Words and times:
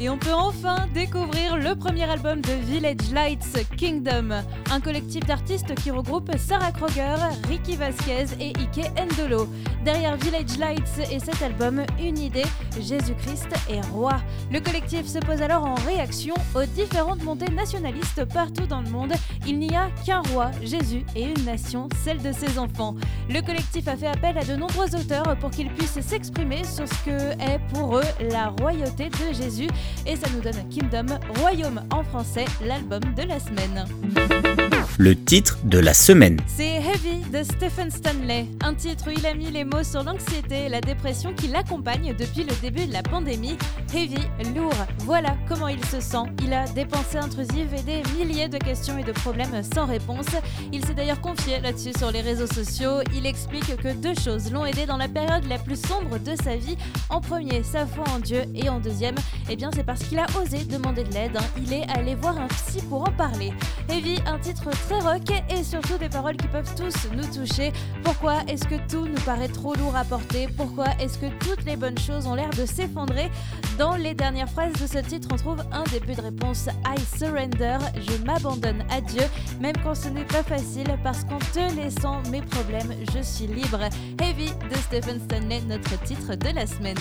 Et 0.00 0.08
on 0.08 0.18
peut 0.18 0.34
enfin 0.34 0.86
découvrir 0.92 1.56
le 1.56 1.76
premier 1.76 2.02
album 2.04 2.40
de 2.40 2.52
Village 2.66 3.12
Lights, 3.12 3.66
Kingdom, 3.76 4.30
un 4.70 4.80
collectif 4.80 5.24
d'artistes 5.24 5.74
qui 5.76 5.90
regroupe 5.92 6.30
Sarah 6.36 6.72
Kroger, 6.72 7.14
Ricky 7.48 7.76
Vasquez 7.76 8.26
et 8.40 8.48
Ike 8.48 8.90
Endolo. 8.98 9.48
Derrière 9.84 10.16
Village 10.16 10.58
Lights 10.58 11.10
et 11.12 11.20
cet 11.20 11.40
album, 11.42 11.84
une 12.00 12.18
idée, 12.18 12.44
Jésus-Christ 12.80 13.48
est 13.70 13.86
roi. 13.92 14.16
Le 14.50 14.60
collectif 14.60 15.06
se 15.06 15.18
pose 15.18 15.40
alors 15.40 15.64
en 15.64 15.74
réaction 15.86 16.34
aux 16.54 16.64
différentes 16.64 17.22
montées 17.22 17.52
nationalistes 17.52 18.24
partout 18.24 18.66
dans 18.66 18.80
le 18.80 18.90
monde. 18.90 19.12
Il 19.46 19.58
n'y 19.58 19.76
a 19.76 19.90
qu'un 20.04 20.22
roi, 20.32 20.50
Jésus, 20.62 21.04
et 21.14 21.24
une 21.24 21.44
nation, 21.44 21.88
celle 22.02 22.20
de 22.20 22.32
ses 22.32 22.58
enfants. 22.58 22.96
Le 23.28 23.40
collectif 23.42 23.86
a 23.86 23.96
fait 23.96 24.08
appel 24.08 24.36
à 24.38 24.44
de 24.44 24.56
nombreux 24.56 24.94
auteurs 24.96 25.36
pour 25.38 25.50
qu'ils 25.50 25.70
puissent 25.70 26.00
s'exprimer 26.00 26.64
sur 26.64 26.88
ce 26.88 27.04
que 27.04 27.32
est 27.40 27.60
pour 27.72 27.98
eux 27.98 28.28
la 28.32 28.48
royauté 28.48 29.08
de 29.08 29.32
Jésus. 29.32 29.68
Et 30.06 30.16
ça 30.16 30.28
nous 30.34 30.40
donne 30.40 30.68
Kingdom, 30.68 31.18
Royaume 31.40 31.82
en 31.90 32.02
français, 32.04 32.44
l'album 32.64 33.00
de 33.16 33.22
la 33.22 33.38
semaine. 33.40 34.73
Le 34.98 35.16
titre 35.16 35.58
de 35.64 35.78
la 35.78 35.94
semaine. 35.94 36.40
C'est 36.46 36.76
Heavy 36.76 37.20
de 37.32 37.42
Stephen 37.42 37.90
Stanley, 37.90 38.46
un 38.62 38.74
titre 38.74 39.08
où 39.08 39.10
il 39.10 39.26
a 39.26 39.34
mis 39.34 39.50
les 39.50 39.64
mots 39.64 39.82
sur 39.82 40.02
l'anxiété 40.02 40.66
et 40.66 40.68
la 40.68 40.80
dépression 40.80 41.32
qui 41.34 41.48
l'accompagnent 41.48 42.14
depuis 42.16 42.44
le 42.44 42.54
début 42.62 42.86
de 42.86 42.92
la 42.92 43.02
pandémie. 43.02 43.56
Heavy, 43.92 44.20
lourd, 44.54 44.72
voilà 45.00 45.36
comment 45.48 45.68
il 45.68 45.84
se 45.86 46.00
sent. 46.00 46.24
Il 46.42 46.52
a 46.52 46.66
des 46.68 46.84
pensées 46.86 47.18
intrusives 47.18 47.74
et 47.74 47.82
des 47.82 48.02
milliers 48.16 48.48
de 48.48 48.58
questions 48.58 48.98
et 48.98 49.04
de 49.04 49.12
problèmes 49.12 49.62
sans 49.74 49.86
réponse. 49.86 50.26
Il 50.72 50.84
s'est 50.84 50.94
d'ailleurs 50.94 51.20
confié 51.20 51.60
là-dessus 51.60 51.92
sur 51.96 52.10
les 52.10 52.20
réseaux 52.20 52.46
sociaux. 52.46 53.00
Il 53.14 53.26
explique 53.26 53.76
que 53.76 53.92
deux 53.92 54.14
choses 54.14 54.52
l'ont 54.52 54.64
aidé 54.64 54.86
dans 54.86 54.96
la 54.96 55.08
période 55.08 55.44
la 55.48 55.58
plus 55.58 55.80
sombre 55.80 56.18
de 56.18 56.34
sa 56.42 56.56
vie. 56.56 56.76
En 57.10 57.20
premier, 57.20 57.62
sa 57.62 57.86
foi 57.86 58.04
en 58.14 58.18
Dieu 58.18 58.42
et 58.54 58.68
en 58.68 58.80
deuxième, 58.80 59.16
eh 59.48 59.56
bien 59.56 59.70
c'est 59.74 59.84
parce 59.84 60.02
qu'il 60.04 60.18
a 60.18 60.26
osé 60.40 60.64
demander 60.64 61.04
de 61.04 61.12
l'aide. 61.12 61.38
Il 61.56 61.72
est 61.72 61.88
allé 61.90 62.14
voir 62.14 62.38
un 62.38 62.48
psy 62.48 62.80
pour 62.88 63.02
en 63.02 63.12
parler. 63.12 63.52
Heavy, 63.88 64.18
un 64.26 64.38
titre 64.38 64.68
très 64.74 64.98
rock 65.00 65.22
et 65.50 65.62
surtout 65.62 65.98
des 65.98 66.08
paroles 66.08 66.36
qui 66.36 66.48
peuvent 66.48 66.74
tous 66.76 67.08
nous 67.14 67.26
toucher. 67.26 67.72
Pourquoi 68.02 68.42
est-ce 68.48 68.64
que 68.64 68.76
tout 68.88 69.06
nous 69.06 69.20
paraît 69.24 69.48
trop 69.48 69.74
lourd 69.74 69.96
à 69.96 70.04
porter? 70.04 70.48
Pourquoi 70.56 70.86
est-ce 71.00 71.18
que 71.18 71.26
toutes 71.40 71.64
les 71.64 71.76
bonnes 71.76 71.98
choses 71.98 72.26
ont 72.26 72.34
l'air 72.34 72.50
de 72.50 72.66
s'effondrer? 72.66 73.30
Dans 73.78 73.96
les 73.96 74.14
dernières 74.14 74.48
phrases 74.48 74.72
de 74.74 74.86
ce 74.86 74.98
titre, 74.98 75.28
on 75.32 75.36
trouve 75.36 75.62
un 75.72 75.84
début 75.84 76.14
de 76.14 76.22
réponse 76.22 76.68
I 76.86 77.18
surrender, 77.18 77.78
je 77.96 78.24
m'abandonne 78.24 78.84
à 78.90 79.00
Dieu, 79.00 79.22
même 79.60 79.76
quand 79.82 79.94
ce 79.94 80.08
n'est 80.08 80.24
pas 80.24 80.42
facile, 80.42 80.86
parce 81.02 81.24
qu'en 81.24 81.38
te 81.38 81.74
laissant 81.76 82.22
mes 82.30 82.42
problèmes, 82.42 82.92
je 83.14 83.22
suis 83.22 83.46
libre. 83.46 83.80
Heavy 84.20 84.50
de 84.70 84.76
Stephen 84.76 85.20
Stanley, 85.20 85.62
notre 85.68 86.00
titre 86.02 86.34
de 86.34 86.54
la 86.54 86.66
semaine 86.66 86.94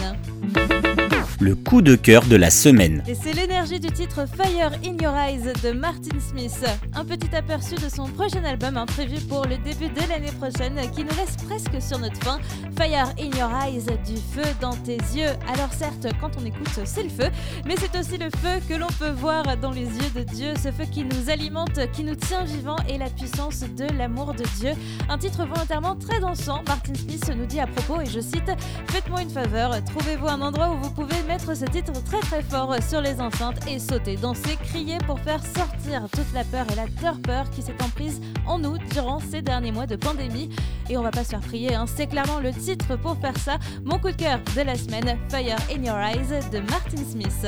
le 1.40 1.56
coup 1.56 1.82
de 1.82 1.96
cœur 1.96 2.24
de 2.26 2.36
la 2.36 2.50
semaine. 2.50 3.04
Et 3.08 3.16
c'est 3.16 3.34
l'énergie 3.34 3.80
du 3.80 3.92
titre 3.92 4.26
Fire 4.28 4.72
in 4.86 4.98
Your 5.02 5.16
Eyes 5.16 5.52
de 5.62 5.72
Martin 5.72 6.18
Smith. 6.20 6.66
Un 6.96 7.04
petit 7.04 7.36
aperçu 7.36 7.63
de 7.72 7.88
son 7.90 8.08
prochain 8.08 8.44
album 8.44 8.76
hein, 8.76 8.86
prévu 8.86 9.22
pour 9.22 9.46
le 9.46 9.58
début 9.58 9.88
de 9.88 10.10
l'année 10.10 10.32
prochaine 10.34 10.80
qui 10.92 11.04
nous 11.04 11.16
laisse 11.16 11.38
presque 11.48 11.82
sur 11.82 11.98
notre 11.98 12.22
fin. 12.22 12.38
Fire 12.78 13.14
in 13.18 13.36
Your 13.38 13.50
Eyes, 13.64 13.86
du 14.06 14.18
feu 14.18 14.44
dans 14.60 14.76
tes 14.76 14.98
yeux. 14.98 15.30
Alors 15.48 15.72
certes, 15.72 16.08
quand 16.20 16.32
on 16.38 16.46
écoute, 16.46 16.68
c'est 16.84 17.04
le 17.04 17.10
feu, 17.10 17.30
mais 17.66 17.76
c'est 17.78 17.98
aussi 17.98 18.18
le 18.18 18.30
feu 18.30 18.60
que 18.68 18.74
l'on 18.74 18.88
peut 19.00 19.12
voir 19.12 19.58
dans 19.58 19.72
les 19.72 19.86
yeux 19.86 20.10
de 20.14 20.24
Dieu, 20.24 20.54
ce 20.62 20.72
feu 20.72 20.84
qui 20.92 21.06
nous 21.06 21.30
alimente, 21.30 21.80
qui 21.94 22.04
nous 22.04 22.16
tient 22.16 22.44
vivants 22.44 22.80
et 22.90 22.98
la 22.98 23.10
puissance 23.10 23.62
de 23.62 23.86
l'amour 23.98 24.34
de 24.34 24.44
Dieu. 24.60 24.72
Un 25.08 25.18
titre 25.18 25.46
volontairement 25.46 25.96
très 25.96 26.20
dansant. 26.20 26.64
Martin 26.68 26.96
Smith 26.96 27.32
nous 27.36 27.46
dit 27.46 27.62
à 27.62 27.68
propos, 27.68 28.02
et 28.02 28.06
je 28.06 28.20
cite, 28.20 28.52
Faites-moi 28.90 29.22
une 29.22 29.30
faveur, 29.30 29.72
trouvez-vous 29.86 30.28
un 30.28 30.42
endroit 30.42 30.70
où 30.70 30.78
vous 30.82 30.92
pouvez 30.92 31.22
mettre 31.28 31.56
ce 31.56 31.66
titre 31.66 31.94
très 32.04 32.20
très 32.20 32.42
fort 32.42 32.76
sur 32.88 33.00
les 33.00 33.22
enceintes 33.22 33.66
et 33.68 33.80
sauter, 33.80 34.18
danser, 34.18 34.58
crier 34.66 34.98
pour 35.08 35.20
faire 35.20 35.42
sortir 35.46 36.08
toute 36.12 36.34
la 36.34 36.44
peur 36.44 36.66
et 36.72 36.76
la 36.76 36.88
torpeur 37.02 37.50
qui 37.56 37.62
s'est 37.62 37.76
emprise 37.84 38.22
en 38.46 38.60
nous 38.60 38.78
durant 38.92 39.20
ces 39.20 39.42
derniers 39.42 39.72
mois 39.72 39.86
de 39.86 39.96
pandémie. 39.96 40.50
Et 40.90 40.98
on 40.98 41.04
va 41.04 41.12
pas 41.12 41.24
se 41.24 41.30
faire 41.30 41.40
prier, 41.40 41.74
hein. 41.74 41.86
c'est 41.88 42.08
clairement 42.08 42.40
le 42.40 42.52
titre 42.52 42.98
pour 42.98 43.18
faire 43.18 43.38
ça. 43.38 43.58
Mon 43.86 44.00
coup 44.00 44.12
de 44.12 44.16
cœur 44.16 44.40
de 44.56 44.62
la 44.62 44.76
semaine, 44.76 45.18
Fire 45.30 45.58
in 45.72 45.84
Your 45.84 45.98
Eyes 45.98 46.50
de 46.52 46.60
Martin 46.60 47.04
Smith. 47.10 47.48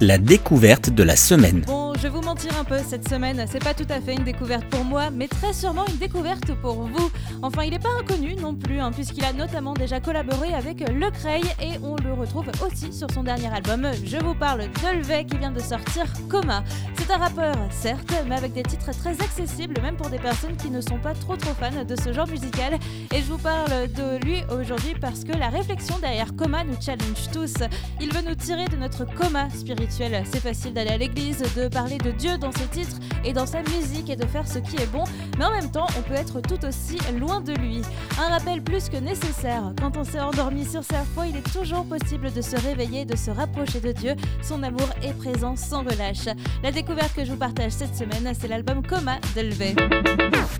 La 0.00 0.18
découverte 0.18 0.90
de 0.90 1.02
la 1.02 1.16
semaine. 1.16 1.62
Bon, 1.66 1.92
je 1.94 2.02
vais 2.02 2.08
vous 2.08 2.22
mentir 2.22 2.50
un 2.58 2.64
peu 2.64 2.78
cette 2.86 3.08
semaine, 3.08 3.44
c'est 3.50 3.62
pas 3.62 3.74
tout 3.74 3.86
à 3.88 4.00
fait 4.00 4.14
une 4.14 4.24
découverte 4.24 4.64
pour 4.66 4.84
moi, 4.84 5.10
mais 5.10 5.28
très 5.28 5.52
sûrement 5.52 5.84
une 5.86 5.96
découverte 5.96 6.54
pour 6.62 6.86
vous. 6.86 7.10
Enfin, 7.42 7.64
il 7.64 7.70
n'est 7.70 7.78
pas 7.78 7.90
inconnu 7.98 8.34
non 8.36 8.54
plus, 8.54 8.80
hein, 8.80 8.90
puisqu'il 8.92 9.24
a 9.24 9.32
notamment 9.32 9.74
déjà 9.74 10.00
collaboré 10.00 10.54
avec 10.54 10.80
Le 10.88 11.10
Cray 11.10 11.42
et 11.60 11.78
on 11.82 11.96
le 11.96 12.12
retrouve 12.12 12.46
aussi 12.66 12.92
sur 12.92 13.10
son 13.10 13.22
dernier 13.22 13.52
album. 13.52 13.88
Je 14.04 14.16
vous 14.16 14.34
parle 14.34 14.62
d'Olvey 14.82 15.24
qui 15.24 15.36
vient 15.36 15.50
de 15.50 15.60
sortir 15.60 16.04
Coma. 16.28 16.64
C'est 16.96 17.10
un 17.10 17.18
rappeur, 17.18 17.54
certes, 17.70 18.14
mais 18.26 18.36
avec 18.36 18.52
des 18.52 18.62
titres 18.62 18.79
très 18.84 19.20
accessibles, 19.20 19.80
même 19.82 19.96
pour 19.96 20.10
des 20.10 20.18
personnes 20.18 20.56
qui 20.56 20.70
ne 20.70 20.80
sont 20.80 20.98
pas 20.98 21.14
trop 21.14 21.36
trop 21.36 21.54
fans 21.54 21.84
de 21.84 21.96
ce 21.96 22.12
genre 22.12 22.26
musical. 22.26 22.78
Et 23.14 23.18
je 23.18 23.26
vous 23.26 23.38
parle 23.38 23.90
de 23.92 24.24
lui 24.24 24.42
aujourd'hui 24.50 24.94
parce 25.00 25.24
que 25.24 25.32
la 25.32 25.48
réflexion 25.48 25.98
derrière 25.98 26.34
Coma 26.34 26.64
nous 26.64 26.80
challenge 26.80 27.30
tous. 27.32 27.54
Il 28.00 28.12
veut 28.12 28.22
nous 28.28 28.34
tirer 28.34 28.66
de 28.66 28.76
notre 28.76 29.04
coma 29.04 29.48
spirituel. 29.50 30.24
C'est 30.30 30.40
facile 30.40 30.72
d'aller 30.72 30.90
à 30.90 30.98
l'église, 30.98 31.42
de 31.56 31.68
parler 31.68 31.98
de 31.98 32.10
Dieu 32.10 32.38
dans 32.38 32.52
ses 32.52 32.66
titres 32.66 32.96
et 33.24 33.32
dans 33.32 33.46
sa 33.46 33.62
musique 33.62 34.08
et 34.08 34.16
de 34.16 34.26
faire 34.26 34.48
ce 34.48 34.58
qui 34.58 34.76
est 34.76 34.90
bon, 34.90 35.04
mais 35.38 35.44
en 35.44 35.50
même 35.50 35.70
temps, 35.70 35.86
on 35.98 36.02
peut 36.02 36.14
être 36.14 36.40
tout 36.40 36.64
aussi 36.64 36.98
loin 37.18 37.40
de 37.40 37.52
lui. 37.52 37.82
Un 38.18 38.28
rappel 38.28 38.62
plus 38.62 38.88
que 38.88 38.96
nécessaire. 38.96 39.72
Quand 39.80 39.96
on 39.96 40.04
s'est 40.04 40.20
endormi 40.20 40.64
sur 40.64 40.84
sa 40.84 41.02
foi, 41.04 41.26
il 41.26 41.36
est 41.36 41.52
toujours 41.52 41.84
possible 41.84 42.32
de 42.32 42.40
se 42.40 42.56
réveiller, 42.56 43.04
de 43.04 43.16
se 43.16 43.30
rapprocher 43.30 43.80
de 43.80 43.92
Dieu. 43.92 44.14
Son 44.42 44.62
amour 44.62 44.88
est 45.02 45.14
présent 45.14 45.56
sans 45.56 45.82
relâche. 45.82 46.26
La 46.62 46.72
découverte 46.72 47.14
que 47.14 47.24
je 47.24 47.32
vous 47.32 47.38
partage 47.38 47.72
cette 47.72 47.94
semaine, 47.94 48.32
c'est 48.38 48.48
l'album 48.48 48.69
Coma 48.78 49.18
de 49.34 49.42
Levé. 49.42 49.74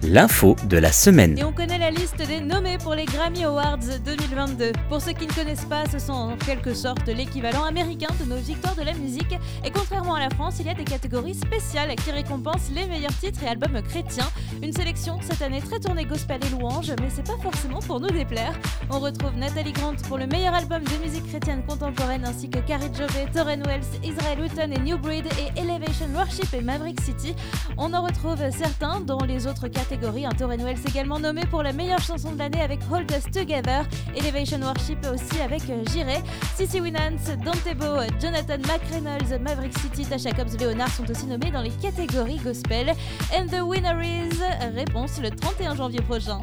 L'info 0.03 0.56
de 0.65 0.78
la 0.78 0.91
semaine. 0.91 1.38
Et 1.38 1.44
on 1.44 1.53
connaît 1.53 1.78
la 1.78 1.91
liste 1.91 2.16
des 2.16 2.41
nommés 2.41 2.78
pour 2.78 2.94
les 2.94 3.04
Grammy 3.04 3.44
Awards 3.44 3.78
2022. 4.04 4.72
Pour 4.88 5.00
ceux 5.00 5.12
qui 5.12 5.26
ne 5.26 5.32
connaissent 5.32 5.66
pas, 5.66 5.84
ce 5.91 5.98
sont 5.98 6.12
en 6.12 6.37
quelque 6.37 6.75
sorte 6.75 7.06
l'équivalent 7.06 7.65
américain 7.65 8.09
de 8.19 8.25
nos 8.25 8.37
victoires 8.37 8.75
de 8.75 8.82
la 8.82 8.94
musique. 8.94 9.37
Et 9.65 9.71
contrairement 9.71 10.15
à 10.15 10.21
la 10.21 10.31
France, 10.31 10.56
il 10.59 10.66
y 10.66 10.71
a 10.71 10.75
des 10.75 10.84
catégories 10.84 11.34
spéciales 11.34 11.94
qui 11.97 12.10
récompensent 12.10 12.71
les 12.75 12.87
meilleurs 12.87 13.16
titres 13.19 13.43
et 13.44 13.48
albums 13.48 13.81
chrétiens. 13.82 14.28
Une 14.62 14.72
sélection 14.72 15.19
cette 15.22 15.42
année 15.42 15.60
très 15.60 15.78
tournée 15.78 16.04
gospel 16.04 16.41
et 16.44 16.50
louange, 16.50 16.91
mais 17.00 17.10
c'est 17.15 17.27
pas 17.27 17.38
forcément 17.42 17.81
pour 17.81 18.00
nous 18.00 18.10
déplaire. 18.10 18.54
On 18.91 18.98
retrouve 18.98 19.37
Nathalie 19.37 19.72
Grant 19.72 19.94
pour 20.09 20.19
le 20.19 20.27
meilleur 20.27 20.54
album 20.54 20.82
de 20.82 21.04
musique 21.04 21.28
chrétienne 21.28 21.62
contemporaine 21.69 22.25
ainsi 22.25 22.48
que 22.48 22.59
Carrie 22.59 22.91
Jove, 22.97 23.31
Torren 23.32 23.62
Wells, 23.66 23.84
Israel 24.03 24.41
Houghton 24.41 24.71
et 24.72 24.81
New 24.81 24.98
Breed 24.98 25.27
et 25.27 25.60
Elevation 25.60 26.09
Worship 26.15 26.53
et 26.54 26.62
Maverick 26.62 27.00
City. 27.03 27.34
On 27.77 27.92
en 27.92 28.00
retrouve 28.03 28.38
certains 28.50 29.00
dans 29.00 29.25
les 29.25 29.47
autres 29.47 29.69
catégories. 29.69 30.27
Un 30.27 30.31
Torren 30.31 30.62
Wells 30.62 30.78
également 30.88 31.19
nommé 31.19 31.43
pour 31.47 31.62
la 31.62 31.72
meilleure 31.72 32.00
chanson 32.00 32.33
de 32.33 32.38
l'année 32.38 32.62
avec 32.62 32.81
Hold 32.91 33.11
Us 33.11 33.25
Together, 33.33 33.84
Elevation 34.16 34.61
Worship 34.61 34.99
aussi 35.12 35.41
avec 35.41 35.62
Jiré, 35.91 36.19
Sissy 36.56 36.81
Winans, 36.81 37.19
Dantebo, 37.44 38.03
Jonathan 38.21 38.59
McReynolds, 38.66 39.41
Maverick 39.41 39.77
City, 39.78 40.05
Tasha 40.05 40.33
Cobbs, 40.33 40.56
Leonard 40.60 40.91
sont 40.91 41.10
aussi 41.10 41.27
nommés 41.27 41.50
dans 41.50 41.62
les 41.62 41.71
catégories 41.71 42.39
gospel. 42.39 42.93
And 43.33 43.47
the 43.47 43.62
winner 43.62 44.00
is 44.03 44.41
réponse 44.75 45.21
le 45.21 45.31
31 45.31 45.77
janvier 45.77 46.00
prochain. 46.03 46.41